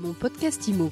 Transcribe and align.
Mon 0.00 0.14
podcast 0.14 0.66
IMO. 0.66 0.90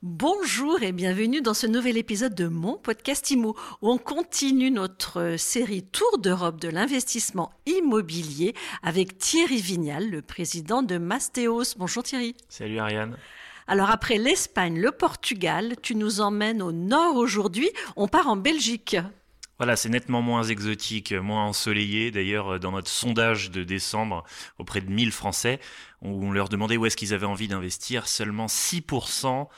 Bonjour 0.00 0.82
et 0.82 0.92
bienvenue 0.92 1.42
dans 1.42 1.52
ce 1.52 1.66
nouvel 1.66 1.98
épisode 1.98 2.34
de 2.34 2.46
mon 2.48 2.78
podcast 2.78 3.30
IMO 3.30 3.54
où 3.82 3.90
on 3.90 3.98
continue 3.98 4.70
notre 4.70 5.36
série 5.36 5.82
Tour 5.82 6.16
d'Europe 6.16 6.58
de 6.58 6.70
l'investissement 6.70 7.52
immobilier 7.66 8.54
avec 8.82 9.18
Thierry 9.18 9.58
Vignal, 9.58 10.08
le 10.08 10.22
président 10.22 10.82
de 10.82 10.96
Mastéos. 10.96 11.76
Bonjour 11.76 12.02
Thierry. 12.02 12.34
Salut 12.48 12.78
Ariane. 12.78 13.18
Alors 13.66 13.90
après 13.90 14.16
l'Espagne, 14.16 14.80
le 14.80 14.92
Portugal, 14.92 15.74
tu 15.82 15.94
nous 15.94 16.22
emmènes 16.22 16.62
au 16.62 16.72
nord 16.72 17.16
aujourd'hui. 17.16 17.68
On 17.96 18.08
part 18.08 18.28
en 18.28 18.36
Belgique. 18.36 18.96
C'est 19.76 19.88
nettement 19.88 20.22
moins 20.22 20.44
exotique, 20.44 21.12
moins 21.12 21.44
ensoleillé. 21.44 22.10
D'ailleurs, 22.10 22.60
dans 22.60 22.72
notre 22.72 22.90
sondage 22.90 23.50
de 23.50 23.64
décembre 23.64 24.24
auprès 24.58 24.80
de 24.80 24.90
1000 24.90 25.12
Français, 25.12 25.60
où 26.02 26.24
on 26.26 26.32
leur 26.32 26.48
demandait 26.48 26.76
où 26.76 26.86
est-ce 26.86 26.96
qu'ils 26.96 27.14
avaient 27.14 27.26
envie 27.26 27.48
d'investir, 27.48 28.06
seulement 28.06 28.46
6% 28.46 29.48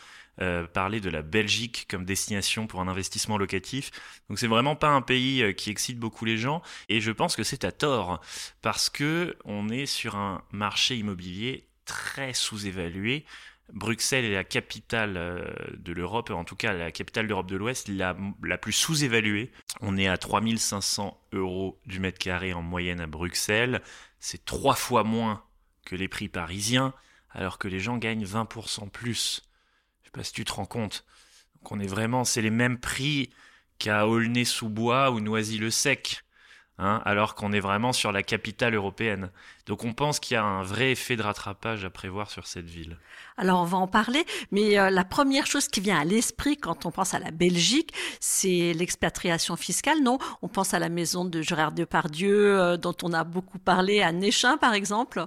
euh, 0.43 0.67
parlaient 0.67 1.01
de 1.01 1.09
la 1.09 1.23
Belgique 1.23 1.87
comme 1.89 2.05
destination 2.05 2.67
pour 2.67 2.83
un 2.83 2.89
investissement 2.89 3.39
locatif. 3.39 3.91
Donc 4.29 4.39
c'est 4.39 4.47
vraiment 4.47 4.77
pas 4.77 4.91
un 4.91 5.01
pays 5.01 5.43
euh, 5.43 5.53
qui 5.53 5.71
excite 5.71 5.99
beaucoup 5.99 6.27
les 6.27 6.37
gens 6.37 6.61
et 6.91 7.01
je 7.01 7.11
pense 7.11 7.37
que 7.37 7.43
c'est 7.43 7.65
à 7.65 7.73
tort 7.73 8.21
parce 8.61 8.91
que 8.91 9.39
on 9.47 9.71
est 9.71 9.87
sur 9.87 10.15
un 10.17 10.43
marché 10.53 10.97
immobilier 10.97 11.67
très 11.87 12.35
sous-évalué. 12.35 13.25
Bruxelles 13.73 14.25
est 14.25 14.33
la 14.33 14.45
capitale 14.45 15.17
euh, 15.17 15.45
de 15.77 15.93
l'Europe, 15.93 16.31
en 16.31 16.45
tout 16.45 16.57
cas 16.57 16.73
la 16.73 16.93
capitale 16.93 17.27
d'Europe 17.27 17.49
de 17.49 17.57
l'Ouest, 17.57 17.89
la, 17.89 18.15
plus 18.59 18.73
sous-évaluée. 18.73 19.51
On 19.81 19.97
est 19.97 20.07
à 20.07 20.17
3500 20.17 21.21
euros 21.33 21.81
du 21.87 22.01
mètre 22.01 22.19
carré 22.19 22.53
en 22.53 22.63
moyenne 22.63 23.01
à 23.01 23.07
Bruxelles. 23.07 23.83
C'est 24.21 24.45
trois 24.45 24.77
fois 24.77 25.05
moins 25.05 25.45
que 25.85 25.97
les 25.97 26.09
prix 26.09 26.29
parisiens, 26.29 26.95
alors 27.31 27.59
que 27.59 27.69
les 27.69 27.81
gens 27.81 27.99
gagnent 27.99 28.25
20% 28.25 28.89
plus. 28.91 29.43
Je 30.03 30.07
sais 30.07 30.13
pas 30.13 30.25
si 30.25 30.33
tu 30.33 30.45
te 30.45 30.53
rends 30.53 30.67
compte. 30.67 31.05
Donc 31.57 31.73
on 31.73 31.81
est 31.81 31.87
vraiment, 31.87 32.25
c'est 32.25 32.43
les 32.43 32.51
mêmes 32.51 32.79
prix 32.79 33.31
qu'à 33.79 34.07
Aulnay-sous-Bois 34.07 35.11
ou 35.11 35.21
Noisy-le-Sec. 35.21 36.23
Hein, 36.79 37.01
alors 37.07 37.35
qu'on 37.35 37.53
est 37.53 37.61
vraiment 37.61 37.95
sur 37.95 38.13
la 38.13 38.23
capitale 38.23 38.75
européenne. 38.75 39.31
Donc 39.65 39.85
on 39.85 39.95
pense 39.95 40.21
qu'il 40.21 40.35
y 40.35 40.37
a 40.37 40.45
un 40.45 40.63
vrai 40.63 40.93
effet 40.93 41.17
de 41.17 41.23
rattrapage 41.23 41.87
à 41.87 41.91
prévoir 41.91 42.31
sur 42.31 42.47
cette 42.47 42.67
ville. 42.67 42.99
Alors 43.39 43.63
on 43.63 43.65
va 43.65 43.79
en 43.79 43.87
parler, 43.87 44.27
mais 44.51 44.79
euh, 44.79 44.91
la 44.91 45.05
première 45.05 45.47
chose 45.47 45.69
qui 45.69 45.81
vient 45.81 45.99
à 45.99 46.05
l'esprit 46.05 46.59
quand 46.59 46.85
on 46.85 46.91
pense 46.91 47.15
à 47.15 47.19
la 47.19 47.31
Belgique, 47.31 47.95
c'est 48.21 48.75
l'expatriation 48.75 49.57
fiscale, 49.57 50.03
non? 50.03 50.19
On 50.43 50.49
pense 50.49 50.75
à 50.75 50.79
la 50.79 50.91
maison 50.91 51.25
de 51.25 51.41
Gérard 51.41 51.73
Depardieu, 51.73 52.61
euh, 52.61 52.77
dont 52.77 52.97
on 53.03 53.15
a 53.15 53.25
beaucoup 53.25 53.59
parlé 53.59 54.03
à 54.03 54.13
Néchin 54.13 54.59
par 54.59 54.75
exemple? 54.75 55.25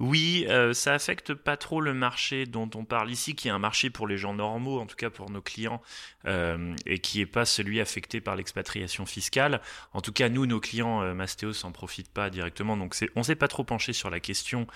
Oui, 0.00 0.46
euh, 0.48 0.72
ça 0.72 0.94
affecte 0.94 1.34
pas 1.34 1.56
trop 1.56 1.80
le 1.80 1.94
marché 1.94 2.46
dont 2.46 2.68
on 2.74 2.84
parle 2.84 3.10
ici, 3.10 3.34
qui 3.34 3.48
est 3.48 3.50
un 3.50 3.58
marché 3.58 3.90
pour 3.90 4.06
les 4.06 4.16
gens 4.16 4.34
normaux, 4.34 4.80
en 4.80 4.86
tout 4.86 4.96
cas 4.96 5.10
pour 5.10 5.30
nos 5.30 5.40
clients, 5.40 5.82
euh, 6.26 6.74
et 6.86 6.98
qui 6.98 7.20
est 7.20 7.26
pas 7.26 7.44
celui 7.44 7.80
affecté 7.80 8.20
par 8.20 8.36
l'expatriation 8.36 9.06
fiscale. 9.06 9.60
En 9.92 10.00
tout 10.00 10.12
cas, 10.12 10.28
nous, 10.28 10.46
nos 10.46 10.60
clients, 10.60 11.02
euh, 11.02 11.14
Mastéos 11.14 11.52
s'en 11.52 11.72
profitent 11.72 12.12
pas 12.12 12.30
directement, 12.30 12.76
donc 12.76 12.96
on 13.14 13.22
s'est 13.22 13.36
pas 13.36 13.48
trop 13.48 13.64
penché 13.64 13.92
sur 13.92 14.10
la 14.10 14.20
question 14.20 14.66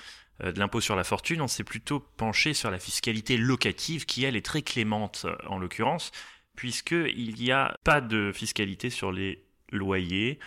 euh, 0.43 0.53
de 0.53 0.59
l'impôt 0.59 0.81
sur 0.81 0.97
la 0.97 1.05
fortune, 1.05 1.41
on 1.41 1.49
s'est 1.49 1.65
plutôt 1.65 2.01
penché 2.01 2.55
sur 2.55 2.71
la 2.71 2.79
fiscalité 2.79 3.37
locative, 3.37 4.07
qui 4.07 4.25
elle 4.25 4.37
est 4.37 4.45
très 4.45 4.63
clémente 4.63 5.27
en 5.47 5.59
l'occurrence, 5.59 6.13
puisqu'il 6.55 7.35
n'y 7.35 7.51
a 7.53 7.77
pas 7.85 8.01
de 8.01 8.33
fiscalité 8.33 8.91
sur 8.91 9.13
les 9.13 9.45
loyers, 9.73 10.39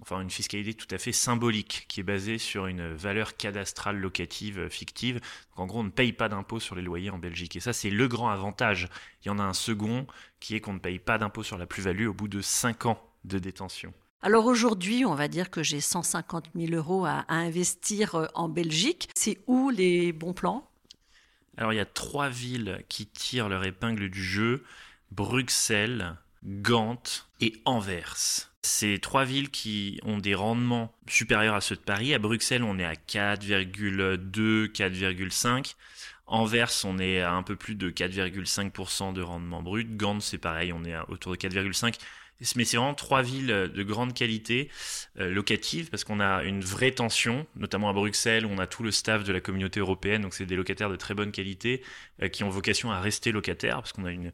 enfin 0.00 0.20
une 0.20 0.30
fiscalité 0.30 0.74
tout 0.74 0.86
à 0.90 0.98
fait 0.98 1.12
symbolique 1.12 1.86
qui 1.88 2.00
est 2.00 2.04
basée 2.04 2.38
sur 2.38 2.66
une 2.66 2.94
valeur 2.94 3.36
cadastrale 3.36 3.96
locative 3.96 4.58
euh, 4.58 4.68
fictive. 4.68 5.16
Donc 5.16 5.58
en 5.58 5.66
gros, 5.66 5.80
on 5.80 5.84
ne 5.84 5.90
paye 5.90 6.12
pas 6.12 6.28
d'impôt 6.28 6.60
sur 6.60 6.74
les 6.74 6.82
loyers 6.82 7.10
en 7.10 7.18
Belgique. 7.18 7.56
Et 7.56 7.60
ça, 7.60 7.72
c'est 7.72 7.90
le 7.90 8.08
grand 8.08 8.28
avantage. 8.28 8.88
Il 9.24 9.28
y 9.28 9.30
en 9.30 9.38
a 9.38 9.42
un 9.42 9.52
second 9.52 10.06
qui 10.40 10.54
est 10.54 10.60
qu'on 10.60 10.74
ne 10.74 10.78
paye 10.78 10.98
pas 10.98 11.18
d'impôt 11.18 11.42
sur 11.42 11.58
la 11.58 11.66
plus-value 11.66 12.06
au 12.06 12.14
bout 12.14 12.28
de 12.28 12.40
5 12.40 12.86
ans 12.86 13.02
de 13.24 13.38
détention. 13.38 13.92
Alors 14.22 14.46
aujourd'hui, 14.46 15.04
on 15.04 15.14
va 15.14 15.28
dire 15.28 15.50
que 15.50 15.62
j'ai 15.62 15.80
150 15.80 16.50
000 16.56 16.72
euros 16.74 17.04
à, 17.04 17.24
à 17.28 17.34
investir 17.34 18.14
euh, 18.14 18.26
en 18.34 18.48
Belgique. 18.48 19.08
C'est 19.14 19.38
où 19.46 19.70
les 19.70 20.12
bons 20.12 20.32
plans? 20.32 20.68
Alors 21.56 21.72
il 21.72 21.76
y 21.76 21.80
a 21.80 21.86
trois 21.86 22.28
villes 22.28 22.84
qui 22.88 23.06
tirent 23.06 23.48
leur 23.48 23.64
épingle 23.64 24.10
du 24.10 24.22
jeu. 24.22 24.64
Bruxelles, 25.10 26.16
Gand 26.44 27.02
et 27.40 27.60
Anvers. 27.64 28.47
C'est 28.62 28.98
trois 29.00 29.24
villes 29.24 29.50
qui 29.50 30.00
ont 30.04 30.18
des 30.18 30.34
rendements 30.34 30.94
supérieurs 31.08 31.54
à 31.54 31.60
ceux 31.60 31.76
de 31.76 31.80
Paris. 31.80 32.12
À 32.12 32.18
Bruxelles, 32.18 32.64
on 32.64 32.78
est 32.78 32.84
à 32.84 32.94
4,2, 32.94 34.72
4,5. 34.72 35.74
Anvers, 36.26 36.70
on 36.84 36.98
est 36.98 37.20
à 37.20 37.32
un 37.32 37.42
peu 37.42 37.56
plus 37.56 37.74
de 37.74 37.90
4,5% 37.90 39.14
de 39.14 39.22
rendement 39.22 39.62
brut. 39.62 39.96
Gand, 39.96 40.20
c'est 40.20 40.38
pareil, 40.38 40.72
on 40.72 40.84
est 40.84 40.94
autour 41.08 41.32
de 41.32 41.38
4,5. 41.38 41.94
Mais 42.54 42.64
c'est 42.64 42.76
vraiment 42.76 42.94
trois 42.94 43.22
villes 43.22 43.48
de 43.48 43.82
grande 43.82 44.14
qualité 44.14 44.70
euh, 45.18 45.32
locative 45.32 45.90
parce 45.90 46.04
qu'on 46.04 46.20
a 46.20 46.44
une 46.44 46.60
vraie 46.60 46.92
tension, 46.92 47.46
notamment 47.56 47.88
à 47.88 47.92
Bruxelles 47.92 48.46
où 48.46 48.50
on 48.50 48.58
a 48.58 48.66
tout 48.68 48.84
le 48.84 48.92
staff 48.92 49.24
de 49.24 49.32
la 49.32 49.40
communauté 49.40 49.80
européenne, 49.80 50.22
donc 50.22 50.34
c'est 50.34 50.46
des 50.46 50.54
locataires 50.54 50.88
de 50.88 50.94
très 50.94 51.14
bonne 51.14 51.32
qualité 51.32 51.82
euh, 52.22 52.28
qui 52.28 52.44
ont 52.44 52.48
vocation 52.48 52.92
à 52.92 53.00
rester 53.00 53.32
locataires 53.32 53.78
parce 53.78 53.92
qu'on 53.92 54.04
a 54.04 54.12
une 54.12 54.30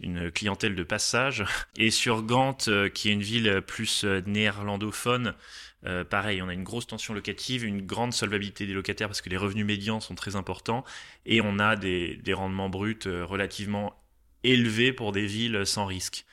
une 0.00 0.30
clientèle 0.30 0.74
de 0.74 0.82
passage. 0.82 1.44
Et 1.76 1.90
sur 1.90 2.22
Gand, 2.22 2.56
euh, 2.68 2.88
qui 2.88 3.08
est 3.08 3.12
une 3.12 3.22
ville 3.22 3.62
plus 3.66 4.04
euh, 4.04 4.22
néerlandophone, 4.26 5.34
euh, 5.86 6.04
pareil, 6.04 6.42
on 6.42 6.48
a 6.48 6.54
une 6.54 6.64
grosse 6.64 6.86
tension 6.86 7.14
locative, 7.14 7.64
une 7.64 7.86
grande 7.86 8.12
solvabilité 8.12 8.66
des 8.66 8.72
locataires 8.72 9.08
parce 9.08 9.20
que 9.20 9.28
les 9.28 9.36
revenus 9.36 9.66
médians 9.66 10.00
sont 10.00 10.14
très 10.14 10.36
importants 10.36 10.84
et 11.24 11.40
on 11.40 11.58
a 11.58 11.76
des, 11.76 12.20
rendements 12.32 12.68
bruts 12.68 12.98
relativement 13.06 13.94
élevés 14.42 14.92
pour 14.92 15.12
des 15.12 15.26
villes 15.26 15.64
sans 15.64 15.86
risque. 15.86 16.24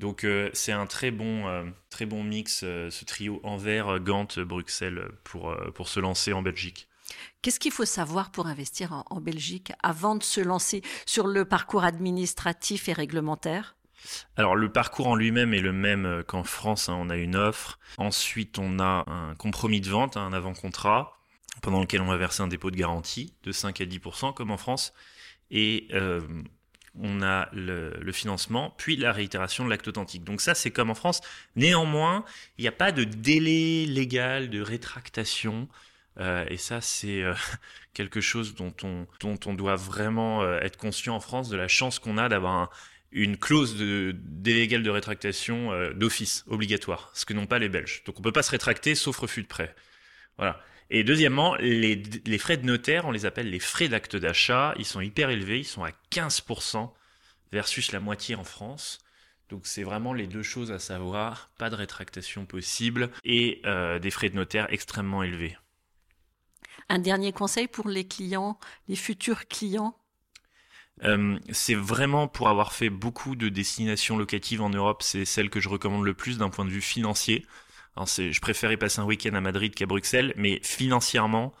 Donc 0.00 0.26
c'est 0.52 0.72
un 0.72 0.86
très 0.86 1.12
bon, 1.12 1.72
très 1.90 2.06
bon 2.06 2.24
mix, 2.24 2.60
ce 2.60 3.04
trio 3.04 3.40
Anvers, 3.44 4.00
Gand, 4.00 4.28
Bruxelles, 4.38 5.08
pour, 5.22 5.56
pour 5.74 5.88
se 5.88 6.00
lancer 6.00 6.32
en 6.32 6.42
Belgique. 6.42 6.88
Qu'est-ce 7.42 7.60
qu'il 7.60 7.72
faut 7.72 7.84
savoir 7.84 8.30
pour 8.30 8.46
investir 8.46 9.04
en, 9.10 9.20
Belgique 9.20 9.72
avant 9.82 10.16
de 10.16 10.22
se 10.22 10.40
lancer 10.40 10.82
sur 11.06 11.26
le 11.26 11.44
parcours 11.44 11.84
administratif 11.84 12.88
et 12.88 12.92
réglementaire? 12.92 13.76
Alors 14.36 14.54
le 14.54 14.70
parcours 14.70 15.08
en 15.08 15.14
lui-même 15.16 15.54
est 15.54 15.60
le 15.60 15.72
même 15.72 16.06
euh, 16.06 16.22
qu'en 16.22 16.44
France. 16.44 16.88
hein. 16.88 16.96
On 16.98 17.10
a 17.10 17.16
une 17.16 17.36
offre. 17.36 17.78
Ensuite, 17.96 18.58
on 18.58 18.78
a 18.78 19.04
un 19.08 19.34
compromis 19.34 19.80
de 19.80 19.90
vente, 19.90 20.16
un 20.16 20.32
avant-contrat, 20.32 21.18
pendant 21.62 21.80
lequel 21.80 22.00
on 22.00 22.06
va 22.06 22.16
verser 22.16 22.42
un 22.42 22.48
dépôt 22.48 22.70
de 22.70 22.76
garantie 22.76 23.34
de 23.42 23.52
5 23.52 23.80
à 23.80 23.84
10% 23.84 24.34
comme 24.34 24.50
en 24.50 24.56
France. 24.56 24.92
Et 25.50 25.88
euh, 25.92 26.20
on 26.94 27.22
a 27.22 27.48
le 27.52 28.12
financement, 28.12 28.74
puis 28.76 28.96
la 28.96 29.12
réitération 29.12 29.64
de 29.64 29.70
l'acte 29.70 29.88
authentique. 29.88 30.24
Donc 30.24 30.40
ça, 30.40 30.54
c'est 30.54 30.70
comme 30.70 30.90
en 30.90 30.94
France. 30.94 31.20
Néanmoins, 31.56 32.24
il 32.56 32.62
n'y 32.62 32.68
a 32.68 32.72
pas 32.72 32.92
de 32.92 33.04
délai 33.04 33.86
légal 33.86 34.50
de 34.50 34.60
rétractation. 34.60 35.68
Euh, 36.20 36.44
et 36.48 36.56
ça, 36.56 36.80
c'est 36.80 37.22
euh, 37.22 37.34
quelque 37.94 38.20
chose 38.20 38.54
dont 38.54 38.74
on, 38.82 39.54
doit 39.54 39.76
vraiment 39.76 40.42
euh, 40.42 40.58
être 40.60 40.76
conscient 40.76 41.14
en 41.14 41.20
France 41.20 41.48
de 41.48 41.56
la 41.56 41.68
chance 41.68 41.98
qu'on 41.98 42.18
a 42.18 42.28
d'avoir 42.28 42.54
un- 42.54 42.70
une 43.10 43.38
clause 43.38 43.74
légal 44.44 44.82
de 44.82 44.90
rétractation 44.90 45.72
d'office 45.94 46.44
obligatoire, 46.46 47.10
ce 47.14 47.24
que 47.24 47.32
n'ont 47.32 47.46
pas 47.46 47.58
les 47.58 47.70
Belges. 47.70 48.02
Donc 48.04 48.18
on 48.18 48.22
peut 48.22 48.32
pas 48.32 48.42
se 48.42 48.50
rétracter 48.50 48.94
sauf 48.94 49.16
refus 49.18 49.42
de 49.42 49.46
prêt. 49.48 49.74
Voilà. 50.36 50.60
Et 50.90 51.04
deuxièmement, 51.04 51.54
les, 51.56 52.38
frais 52.38 52.58
de 52.58 52.66
notaire, 52.66 53.06
on 53.06 53.10
les 53.10 53.24
appelle 53.24 53.48
les 53.48 53.60
frais 53.60 53.88
d'acte 53.88 54.16
d'achat, 54.16 54.74
ils 54.78 54.84
sont 54.84 55.00
hyper 55.00 55.30
élevés, 55.30 55.60
ils 55.60 55.64
sont 55.64 55.84
à 55.84 55.90
15% 56.10 56.92
versus 57.50 57.92
la 57.92 58.00
moitié 58.00 58.34
en 58.34 58.44
France. 58.44 58.98
Donc 59.48 59.66
c'est 59.66 59.84
vraiment 59.84 60.12
les 60.12 60.26
deux 60.26 60.42
choses 60.42 60.70
à 60.70 60.78
savoir, 60.78 61.50
pas 61.56 61.70
de 61.70 61.76
rétractation 61.76 62.44
possible 62.44 63.08
et 63.24 63.62
des 64.02 64.10
frais 64.10 64.28
de 64.28 64.36
notaire 64.36 64.66
extrêmement 64.70 65.22
élevés. 65.22 65.56
Un 66.98 67.00
dernier 67.00 67.30
conseil 67.30 67.68
pour 67.68 67.88
les 67.88 68.08
clients, 68.08 68.58
les 68.88 68.96
futurs 68.96 69.46
clients? 69.46 69.96
Euh, 71.04 71.38
c'est 71.52 71.76
vraiment 71.76 72.26
pour 72.26 72.48
avoir 72.48 72.72
fait 72.72 72.90
beaucoup 72.90 73.36
de 73.36 73.48
destinations 73.48 74.16
locatives 74.16 74.60
en 74.60 74.70
Europe, 74.70 75.04
c'est 75.04 75.24
celle 75.24 75.48
que 75.48 75.60
je 75.60 75.68
recommande 75.68 76.04
le 76.04 76.14
plus 76.14 76.38
d'un 76.38 76.50
point 76.50 76.64
de 76.64 76.70
vue 76.70 76.80
financier. 76.80 77.46
Je 77.96 78.40
préférais 78.40 78.76
passer 78.76 78.98
un 78.98 79.04
week-end 79.04 79.32
à 79.34 79.40
Madrid 79.40 79.72
qu'à 79.76 79.86
Bruxelles, 79.86 80.32
mais 80.36 80.58
financièrement, 80.64 81.54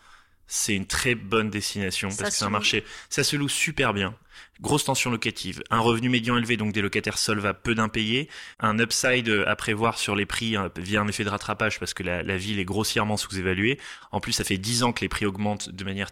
c'est 0.48 0.74
une 0.74 0.86
très 0.86 1.14
bonne 1.14 1.50
destination 1.50 2.10
Ça 2.10 2.24
parce 2.24 2.30
que 2.30 2.38
c'est 2.38 2.44
un 2.44 2.50
marché, 2.50 2.84
ça 3.10 3.22
se 3.22 3.36
loue 3.36 3.48
super 3.48 3.94
bien. 3.94 4.14
Grosse 4.60 4.84
tension 4.84 5.10
locative, 5.10 5.62
un 5.70 5.78
revenu 5.78 6.08
médian 6.08 6.36
élevé, 6.36 6.56
donc 6.56 6.72
des 6.72 6.80
locataires 6.80 7.18
solvables, 7.18 7.60
peu 7.62 7.74
d'impayés, 7.74 8.28
un 8.58 8.78
upside 8.80 9.28
à 9.46 9.54
prévoir 9.54 9.98
sur 9.98 10.16
les 10.16 10.26
prix 10.26 10.56
hein, 10.56 10.70
via 10.76 11.00
un 11.00 11.06
effet 11.06 11.22
de 11.22 11.28
rattrapage 11.28 11.78
parce 11.78 11.94
que 11.94 12.02
la, 12.02 12.22
la 12.22 12.36
ville 12.36 12.58
est 12.58 12.64
grossièrement 12.64 13.16
sous-évaluée. 13.16 13.78
En 14.10 14.20
plus, 14.20 14.32
ça 14.32 14.42
fait 14.42 14.58
10 14.58 14.82
ans 14.82 14.92
que 14.92 15.02
les 15.02 15.08
prix 15.08 15.26
augmentent 15.26 15.70
de 15.70 15.84
manière 15.84 16.08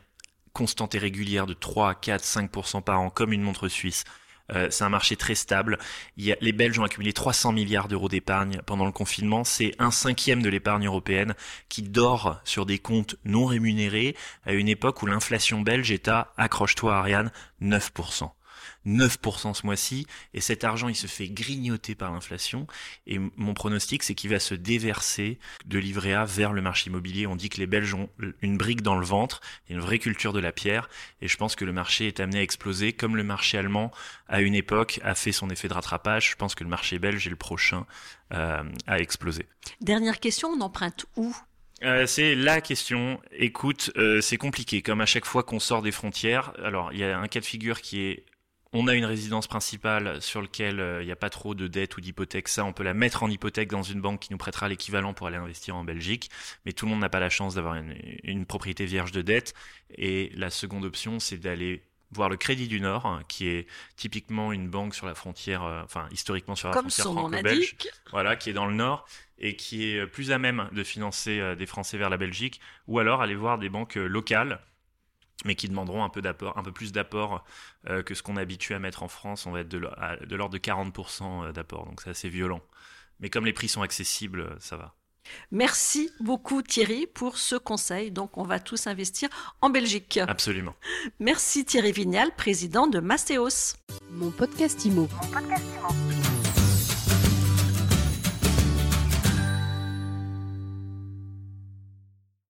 constante 0.52 0.94
et 0.94 0.98
régulière 0.98 1.46
de 1.46 1.54
3, 1.54 1.94
4, 1.94 2.24
5% 2.24 2.82
par 2.82 3.00
an, 3.00 3.10
comme 3.10 3.32
une 3.32 3.42
montre 3.42 3.68
suisse. 3.68 4.04
Euh, 4.52 4.68
c'est 4.70 4.84
un 4.84 4.88
marché 4.88 5.16
très 5.16 5.34
stable. 5.34 5.78
Les 6.16 6.52
Belges 6.52 6.78
ont 6.78 6.84
accumulé 6.84 7.12
300 7.12 7.52
milliards 7.52 7.88
d'euros 7.88 8.08
d'épargne 8.08 8.60
pendant 8.66 8.86
le 8.86 8.92
confinement. 8.92 9.44
C'est 9.44 9.74
un 9.78 9.90
cinquième 9.90 10.42
de 10.42 10.48
l'épargne 10.48 10.86
européenne 10.86 11.34
qui 11.68 11.82
dort 11.82 12.40
sur 12.44 12.66
des 12.66 12.78
comptes 12.78 13.16
non 13.24 13.46
rémunérés 13.46 14.16
à 14.44 14.52
une 14.52 14.68
époque 14.68 15.02
où 15.02 15.06
l'inflation 15.06 15.60
belge 15.60 15.90
est 15.90 16.08
à, 16.08 16.32
accroche-toi 16.36 16.96
Ariane, 16.96 17.30
9%. 17.62 18.35
9% 18.86 19.54
ce 19.54 19.66
mois-ci, 19.66 20.06
et 20.34 20.40
cet 20.40 20.64
argent, 20.64 20.88
il 20.88 20.96
se 20.96 21.06
fait 21.06 21.28
grignoter 21.28 21.94
par 21.94 22.12
l'inflation, 22.12 22.66
et 23.06 23.18
mon 23.36 23.54
pronostic, 23.54 24.02
c'est 24.02 24.14
qu'il 24.14 24.30
va 24.30 24.40
se 24.40 24.54
déverser 24.54 25.38
de 25.64 25.78
livret 25.78 26.12
A 26.12 26.24
vers 26.24 26.52
le 26.52 26.62
marché 26.62 26.90
immobilier. 26.90 27.26
On 27.26 27.36
dit 27.36 27.48
que 27.48 27.58
les 27.58 27.66
Belges 27.66 27.94
ont 27.94 28.08
une 28.42 28.56
brique 28.56 28.82
dans 28.82 28.96
le 28.96 29.06
ventre, 29.06 29.40
une 29.68 29.80
vraie 29.80 29.98
culture 29.98 30.32
de 30.32 30.40
la 30.40 30.52
pierre, 30.52 30.88
et 31.20 31.28
je 31.28 31.36
pense 31.36 31.56
que 31.56 31.64
le 31.64 31.72
marché 31.72 32.06
est 32.06 32.20
amené 32.20 32.38
à 32.38 32.42
exploser, 32.42 32.92
comme 32.92 33.16
le 33.16 33.24
marché 33.24 33.58
allemand, 33.58 33.90
à 34.28 34.40
une 34.40 34.54
époque, 34.54 35.00
a 35.02 35.14
fait 35.14 35.32
son 35.32 35.50
effet 35.50 35.68
de 35.68 35.74
rattrapage. 35.74 36.30
Je 36.30 36.36
pense 36.36 36.54
que 36.54 36.64
le 36.64 36.70
marché 36.70 36.98
belge 36.98 37.26
est 37.26 37.30
le 37.30 37.36
prochain 37.36 37.86
euh, 38.32 38.62
à 38.86 38.98
exploser. 38.98 39.46
Dernière 39.80 40.20
question, 40.20 40.48
on 40.48 40.60
emprunte 40.60 41.06
où? 41.16 41.34
Euh, 41.82 42.06
c'est 42.06 42.34
la 42.34 42.60
question. 42.60 43.20
Écoute, 43.32 43.90
euh, 43.96 44.20
c'est 44.20 44.38
compliqué. 44.38 44.82
Comme 44.82 45.00
à 45.00 45.06
chaque 45.06 45.26
fois 45.26 45.42
qu'on 45.42 45.60
sort 45.60 45.82
des 45.82 45.92
frontières, 45.92 46.52
alors 46.62 46.92
il 46.92 46.98
y 46.98 47.04
a 47.04 47.18
un 47.18 47.28
cas 47.28 47.40
de 47.40 47.44
figure 47.44 47.80
qui 47.80 48.00
est 48.00 48.24
on 48.72 48.88
a 48.88 48.94
une 48.94 49.04
résidence 49.04 49.46
principale 49.46 50.20
sur 50.20 50.42
laquelle 50.42 50.80
euh, 50.80 51.02
il 51.02 51.06
n'y 51.06 51.12
a 51.12 51.16
pas 51.16 51.30
trop 51.30 51.54
de 51.54 51.66
dettes 51.66 51.96
ou 51.96 52.00
d'hypothèques. 52.00 52.48
Ça, 52.48 52.64
on 52.64 52.72
peut 52.72 52.82
la 52.82 52.94
mettre 52.94 53.22
en 53.22 53.30
hypothèque 53.30 53.70
dans 53.70 53.82
une 53.82 54.00
banque 54.00 54.20
qui 54.20 54.32
nous 54.32 54.38
prêtera 54.38 54.68
l'équivalent 54.68 55.14
pour 55.14 55.26
aller 55.26 55.36
investir 55.36 55.76
en 55.76 55.84
Belgique. 55.84 56.30
Mais 56.64 56.72
tout 56.72 56.84
le 56.86 56.90
monde 56.90 57.00
n'a 57.00 57.08
pas 57.08 57.20
la 57.20 57.30
chance 57.30 57.54
d'avoir 57.54 57.74
une, 58.24 58.46
propriété 58.46 58.84
vierge 58.84 59.12
de 59.12 59.22
dette. 59.22 59.54
Et 59.96 60.32
la 60.34 60.50
seconde 60.50 60.84
option, 60.84 61.20
c'est 61.20 61.38
d'aller 61.38 61.82
voir 62.10 62.28
le 62.28 62.36
Crédit 62.36 62.68
du 62.68 62.80
Nord, 62.80 63.06
hein, 63.06 63.22
qui 63.28 63.48
est 63.48 63.66
typiquement 63.96 64.52
une 64.52 64.68
banque 64.68 64.94
sur 64.94 65.06
la 65.06 65.14
frontière, 65.14 65.64
euh, 65.64 65.82
enfin 65.82 66.08
historiquement 66.12 66.54
sur 66.54 66.68
la 66.68 66.74
frontière 66.74 67.06
franco-belge, 67.06 67.76
voilà, 68.12 68.36
qui 68.36 68.50
est 68.50 68.52
dans 68.52 68.66
le 68.66 68.74
Nord 68.74 69.08
et 69.38 69.56
qui 69.56 69.90
est 69.90 70.06
plus 70.06 70.30
à 70.30 70.38
même 70.38 70.68
de 70.72 70.84
financer 70.84 71.40
euh, 71.40 71.56
des 71.56 71.66
Français 71.66 71.98
vers 71.98 72.08
la 72.08 72.16
Belgique, 72.16 72.60
ou 72.86 73.00
alors 73.00 73.22
aller 73.22 73.34
voir 73.34 73.58
des 73.58 73.68
banques 73.68 73.96
locales 73.96 74.60
mais 75.44 75.54
qui 75.54 75.68
demanderont 75.68 76.04
un 76.04 76.08
peu 76.08 76.22
d'apport, 76.22 76.56
un 76.56 76.62
peu 76.62 76.72
plus 76.72 76.92
d'apport 76.92 77.44
euh, 77.88 78.02
que 78.02 78.14
ce 78.14 78.22
qu'on 78.22 78.36
est 78.36 78.40
habitué 78.40 78.74
à 78.74 78.78
mettre 78.78 79.02
en 79.02 79.08
France. 79.08 79.46
On 79.46 79.52
va 79.52 79.60
être 79.60 79.68
de, 79.68 79.78
l'ordre 79.78 80.52
de 80.52 80.58
40% 80.58 81.48
euh, 81.48 81.52
d'apport, 81.52 81.86
donc 81.86 82.00
c'est 82.02 82.10
assez 82.10 82.28
violent. 82.28 82.60
Mais 83.20 83.30
comme 83.30 83.46
les 83.46 83.52
prix 83.52 83.68
sont 83.68 83.82
accessibles, 83.82 84.40
euh, 84.40 84.56
ça 84.58 84.76
va. 84.76 84.94
Merci 85.50 86.10
beaucoup 86.20 86.62
Thierry 86.62 87.08
pour 87.08 87.36
ce 87.36 87.56
conseil. 87.56 88.12
Donc 88.12 88.38
on 88.38 88.44
va 88.44 88.60
tous 88.60 88.86
investir 88.86 89.28
en 89.60 89.70
Belgique. 89.70 90.20
Absolument. 90.28 90.74
Merci 91.18 91.64
Thierry 91.64 91.90
Vignal, 91.90 92.30
président 92.36 92.86
de 92.86 93.00
Mastéos. 93.00 93.74
Mon 94.10 94.30
podcast 94.30 94.86
Mon 94.86 95.06
podcast 95.06 95.64
Imo. 95.74 96.05